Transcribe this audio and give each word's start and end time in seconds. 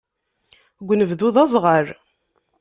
Deg 0.79 0.89
unebdu, 0.93 1.29
d 1.35 1.37
aẓɣal. 1.43 1.87